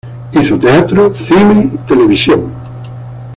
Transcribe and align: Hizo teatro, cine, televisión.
Hizo 0.31 0.57
teatro, 0.57 1.13
cine, 1.27 1.69
televisión. 1.87 2.51